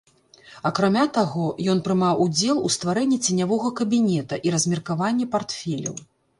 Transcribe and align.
Акрамя 0.69 1.03
таго, 1.17 1.45
ён 1.73 1.83
прымаў 1.89 2.23
удзел 2.25 2.57
у 2.69 2.73
стварэнні 2.77 3.21
ценявога 3.25 3.69
кабінета 3.83 4.43
і 4.49 4.59
размеркаванні 4.59 5.33
партфеляў. 5.39 5.95